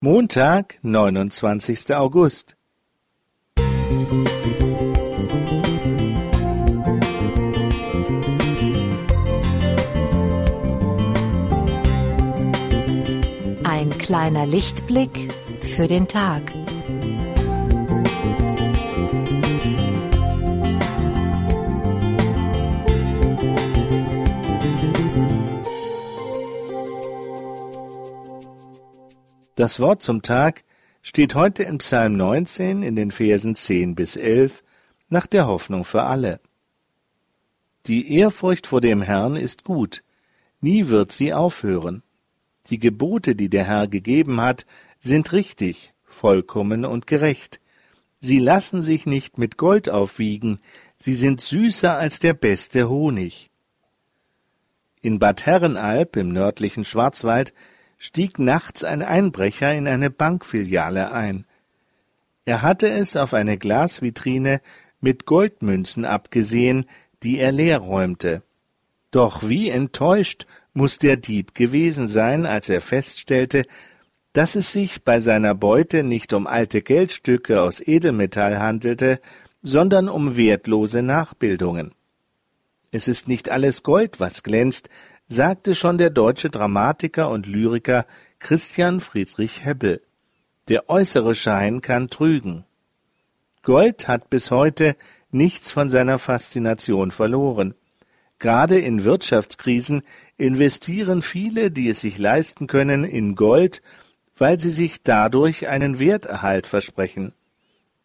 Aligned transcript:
Montag, 0.00 0.78
neunundzwanzigster 0.82 2.00
August. 2.00 2.54
Ein 13.64 13.90
kleiner 13.98 14.46
Lichtblick 14.46 15.34
für 15.62 15.88
den 15.88 16.06
Tag. 16.06 16.42
Das 29.58 29.80
Wort 29.80 30.04
zum 30.04 30.22
Tag 30.22 30.62
steht 31.02 31.34
heute 31.34 31.64
in 31.64 31.78
Psalm 31.78 32.12
19 32.12 32.84
in 32.84 32.94
den 32.94 33.10
Versen 33.10 33.56
10 33.56 33.96
bis 33.96 34.14
11 34.14 34.62
nach 35.08 35.26
der 35.26 35.48
Hoffnung 35.48 35.84
für 35.84 36.04
alle. 36.04 36.38
Die 37.88 38.14
Ehrfurcht 38.14 38.68
vor 38.68 38.80
dem 38.80 39.02
Herrn 39.02 39.34
ist 39.34 39.64
gut, 39.64 40.04
nie 40.60 40.86
wird 40.86 41.10
sie 41.10 41.34
aufhören. 41.34 42.04
Die 42.70 42.78
Gebote, 42.78 43.34
die 43.34 43.48
der 43.50 43.64
Herr 43.64 43.88
gegeben 43.88 44.40
hat, 44.40 44.64
sind 45.00 45.32
richtig, 45.32 45.92
vollkommen 46.04 46.84
und 46.84 47.08
gerecht. 47.08 47.60
Sie 48.20 48.38
lassen 48.38 48.80
sich 48.80 49.06
nicht 49.06 49.38
mit 49.38 49.56
Gold 49.56 49.88
aufwiegen, 49.88 50.60
sie 51.00 51.14
sind 51.14 51.40
süßer 51.40 51.98
als 51.98 52.20
der 52.20 52.34
beste 52.34 52.88
Honig. 52.88 53.50
In 55.00 55.18
Bad 55.18 55.46
Herrenalb 55.46 56.14
im 56.14 56.28
nördlichen 56.28 56.84
Schwarzwald 56.84 57.52
stieg 57.98 58.38
nachts 58.38 58.84
ein 58.84 59.02
Einbrecher 59.02 59.74
in 59.74 59.86
eine 59.86 60.10
Bankfiliale 60.10 61.12
ein. 61.12 61.44
Er 62.44 62.62
hatte 62.62 62.88
es 62.88 63.16
auf 63.16 63.34
eine 63.34 63.58
Glasvitrine 63.58 64.62
mit 65.00 65.26
Goldmünzen 65.26 66.04
abgesehen, 66.04 66.86
die 67.22 67.38
er 67.38 67.52
leer 67.52 67.78
räumte. 67.78 68.42
Doch 69.10 69.48
wie 69.48 69.68
enttäuscht 69.68 70.46
muss 70.72 70.98
der 70.98 71.16
Dieb 71.16 71.54
gewesen 71.54 72.08
sein, 72.08 72.46
als 72.46 72.68
er 72.68 72.80
feststellte, 72.80 73.64
dass 74.32 74.54
es 74.54 74.72
sich 74.72 75.02
bei 75.02 75.20
seiner 75.20 75.54
Beute 75.54 76.02
nicht 76.02 76.32
um 76.32 76.46
alte 76.46 76.82
Geldstücke 76.82 77.60
aus 77.60 77.80
Edelmetall 77.80 78.60
handelte, 78.60 79.20
sondern 79.62 80.08
um 80.08 80.36
wertlose 80.36 81.02
Nachbildungen. 81.02 81.92
Es 82.90 83.08
ist 83.08 83.28
nicht 83.28 83.50
alles 83.50 83.82
Gold, 83.82 84.20
was 84.20 84.42
glänzt, 84.42 84.88
sagte 85.28 85.74
schon 85.74 85.98
der 85.98 86.10
deutsche 86.10 86.48
Dramatiker 86.48 87.30
und 87.30 87.46
Lyriker 87.46 88.06
Christian 88.38 89.00
Friedrich 89.00 89.64
Hebbel. 89.64 90.00
Der 90.68 90.88
äußere 90.88 91.34
Schein 91.34 91.82
kann 91.82 92.08
trügen. 92.08 92.64
Gold 93.62 94.08
hat 94.08 94.30
bis 94.30 94.50
heute 94.50 94.96
nichts 95.30 95.70
von 95.70 95.90
seiner 95.90 96.18
Faszination 96.18 97.10
verloren. 97.10 97.74
Gerade 98.38 98.78
in 98.78 99.04
Wirtschaftskrisen 99.04 100.02
investieren 100.36 101.22
viele, 101.22 101.70
die 101.70 101.88
es 101.88 102.00
sich 102.00 102.18
leisten 102.18 102.66
können, 102.66 103.04
in 103.04 103.34
Gold, 103.34 103.82
weil 104.36 104.58
sie 104.60 104.70
sich 104.70 105.02
dadurch 105.02 105.68
einen 105.68 105.98
Werterhalt 105.98 106.66
versprechen. 106.66 107.32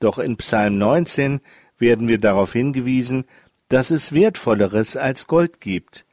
Doch 0.00 0.18
in 0.18 0.36
Psalm 0.38 0.78
19 0.78 1.40
werden 1.78 2.08
wir 2.08 2.18
darauf 2.18 2.52
hingewiesen, 2.52 3.24
dass 3.68 3.90
es 3.90 4.12
Wertvolleres 4.12 4.96
als 4.96 5.26
Gold 5.26 5.60
gibt. 5.60 6.04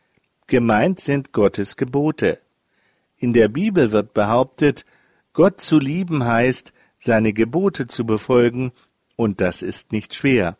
Gemeint 0.49 0.99
sind 0.99 1.31
Gottes 1.31 1.75
Gebote. 1.75 2.39
In 3.17 3.33
der 3.33 3.49
Bibel 3.49 3.91
wird 3.91 4.15
behauptet, 4.15 4.83
Gott 5.31 5.61
zu 5.61 5.77
lieben 5.77 6.25
heißt, 6.25 6.73
seine 6.97 7.33
Gebote 7.33 7.85
zu 7.85 8.03
befolgen, 8.03 8.71
und 9.15 9.41
das 9.41 9.61
ist 9.61 9.91
nicht 9.91 10.15
schwer. 10.15 10.57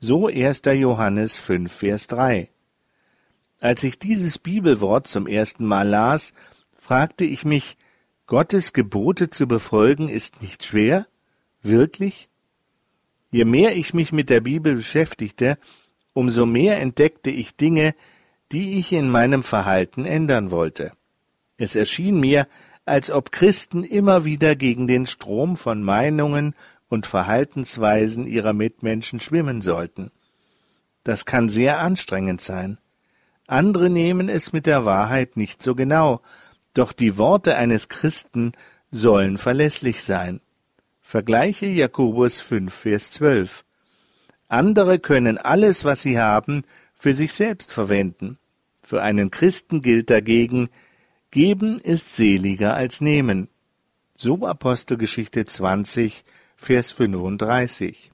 So 0.00 0.28
1. 0.28 0.62
Johannes 0.74 1.38
5, 1.38 1.72
Vers 1.72 2.08
3. 2.08 2.50
Als 3.60 3.84
ich 3.84 3.98
dieses 3.98 4.38
Bibelwort 4.38 5.06
zum 5.06 5.26
ersten 5.26 5.64
Mal 5.64 5.88
las, 5.88 6.34
fragte 6.74 7.24
ich 7.24 7.46
mich, 7.46 7.78
Gottes 8.26 8.74
Gebote 8.74 9.30
zu 9.30 9.48
befolgen 9.48 10.10
ist 10.10 10.42
nicht 10.42 10.62
schwer? 10.62 11.06
Wirklich? 11.62 12.28
Je 13.30 13.46
mehr 13.46 13.74
ich 13.76 13.94
mich 13.94 14.12
mit 14.12 14.28
der 14.28 14.42
Bibel 14.42 14.74
beschäftigte, 14.74 15.56
umso 16.12 16.44
mehr 16.44 16.80
entdeckte 16.80 17.30
ich 17.30 17.56
Dinge, 17.56 17.94
die 18.52 18.78
ich 18.78 18.92
in 18.92 19.08
meinem 19.08 19.42
Verhalten 19.42 20.04
ändern 20.04 20.50
wollte. 20.50 20.92
Es 21.56 21.76
erschien 21.76 22.18
mir, 22.18 22.46
als 22.84 23.10
ob 23.10 23.32
Christen 23.32 23.84
immer 23.84 24.24
wieder 24.24 24.56
gegen 24.56 24.86
den 24.86 25.06
Strom 25.06 25.56
von 25.56 25.82
Meinungen 25.82 26.54
und 26.88 27.06
Verhaltensweisen 27.06 28.26
ihrer 28.26 28.52
Mitmenschen 28.52 29.20
schwimmen 29.20 29.60
sollten. 29.60 30.10
Das 31.04 31.24
kann 31.24 31.48
sehr 31.48 31.78
anstrengend 31.78 32.40
sein. 32.40 32.78
Andere 33.46 33.90
nehmen 33.90 34.28
es 34.28 34.52
mit 34.52 34.66
der 34.66 34.84
Wahrheit 34.84 35.36
nicht 35.36 35.62
so 35.62 35.74
genau, 35.74 36.20
doch 36.74 36.92
die 36.92 37.18
Worte 37.18 37.56
eines 37.56 37.88
Christen 37.88 38.52
sollen 38.90 39.38
verlässlich 39.38 40.02
sein. 40.02 40.40
Vergleiche 41.00 41.66
Jakobus 41.66 42.40
5, 42.40 42.72
Vers 42.72 43.10
12. 43.12 43.64
Andere 44.48 44.98
können 44.98 45.38
alles, 45.38 45.84
was 45.84 46.02
sie 46.02 46.18
haben, 46.18 46.64
für 46.94 47.14
sich 47.14 47.32
selbst 47.32 47.72
verwenden. 47.72 48.39
Für 48.90 49.02
einen 49.02 49.30
Christen 49.30 49.82
gilt 49.82 50.10
dagegen, 50.10 50.68
geben 51.30 51.78
ist 51.78 52.16
seliger 52.16 52.74
als 52.74 53.00
nehmen. 53.00 53.46
So 54.16 54.44
Apostelgeschichte 54.44 55.44
20, 55.44 56.24
Vers 56.56 56.90
35. 56.90 58.10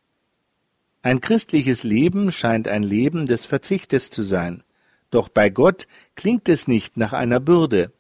Ein 1.01 1.23
christliches 1.23 1.83
Leben 1.83 2.31
scheint 2.31 2.69
ein 2.69 2.83
Leben 2.83 3.25
des 3.25 3.47
Verzichtes 3.47 4.11
zu 4.11 4.23
sein. 4.23 4.65
Doch 5.11 5.31
bei 5.31 5.49
Gott 5.49 5.89
klingt 6.15 6.47
es 6.51 6.69
nicht 6.69 6.99
nach 6.99 7.15
einer 7.15 7.41
Bürde. 7.41 7.91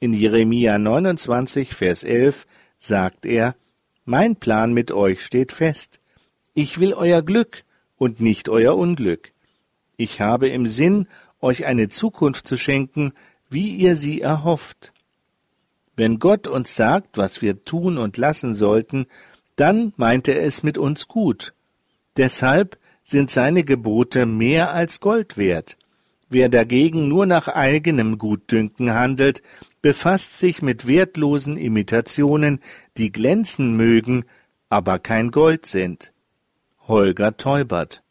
In 0.00 0.14
Jeremia 0.14 0.78
29, 0.78 1.74
Vers 1.74 2.04
11 2.04 2.46
sagt 2.78 3.26
er, 3.26 3.54
Mein 4.06 4.36
Plan 4.36 4.72
mit 4.72 4.92
euch 4.92 5.22
steht 5.22 5.52
fest. 5.52 6.00
Ich 6.54 6.80
will 6.80 6.94
euer 6.94 7.20
Glück 7.20 7.64
und 7.98 8.22
nicht 8.22 8.48
euer 8.48 8.78
Unglück. 8.78 9.34
Ich 9.96 10.20
habe 10.20 10.48
im 10.48 10.66
Sinn, 10.66 11.06
euch 11.44 11.66
eine 11.66 11.88
Zukunft 11.88 12.48
zu 12.48 12.56
schenken, 12.56 13.12
wie 13.50 13.76
ihr 13.76 13.94
sie 13.94 14.20
erhofft. 14.20 14.92
Wenn 15.94 16.18
Gott 16.18 16.48
uns 16.48 16.74
sagt, 16.74 17.18
was 17.18 17.40
wir 17.42 17.64
tun 17.64 17.98
und 17.98 18.16
lassen 18.16 18.54
sollten, 18.54 19.06
dann 19.54 19.92
meint 19.96 20.26
er 20.26 20.42
es 20.42 20.64
mit 20.64 20.78
uns 20.78 21.06
gut. 21.06 21.54
Deshalb 22.16 22.78
sind 23.04 23.30
seine 23.30 23.62
Gebote 23.62 24.26
mehr 24.26 24.72
als 24.72 24.98
Gold 24.98 25.36
wert. 25.36 25.76
Wer 26.28 26.48
dagegen 26.48 27.06
nur 27.06 27.26
nach 27.26 27.46
eigenem 27.46 28.18
Gutdünken 28.18 28.94
handelt, 28.94 29.42
befasst 29.82 30.38
sich 30.38 30.62
mit 30.62 30.86
wertlosen 30.88 31.56
Imitationen, 31.56 32.60
die 32.96 33.12
glänzen 33.12 33.76
mögen, 33.76 34.24
aber 34.70 34.98
kein 34.98 35.30
Gold 35.30 35.66
sind. 35.66 36.12
Holger 36.88 37.36
Teubert 37.36 38.03